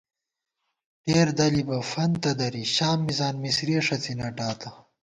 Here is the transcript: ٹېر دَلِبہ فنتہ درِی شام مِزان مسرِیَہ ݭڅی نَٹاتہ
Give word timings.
ٹېر 1.03 1.27
دَلِبہ 1.37 1.77
فنتہ 1.91 2.31
درِی 2.39 2.63
شام 2.75 2.99
مِزان 3.07 3.35
مسرِیَہ 3.43 3.81
ݭڅی 3.85 4.13
نَٹاتہ 4.19 4.69